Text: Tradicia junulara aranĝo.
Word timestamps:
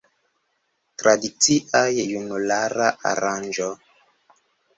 Tradicia 1.01 1.81
junulara 2.13 2.89
aranĝo. 3.13 3.71